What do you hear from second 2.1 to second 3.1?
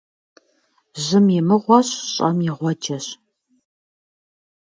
щӀэм и гъуэджэщ.